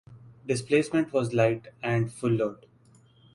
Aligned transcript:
Displacement 0.47 1.13
was 1.13 1.31
light 1.35 1.67
and 1.83 2.11
full 2.11 2.31
load. 2.31 2.65